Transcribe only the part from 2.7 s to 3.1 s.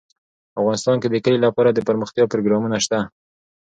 شته.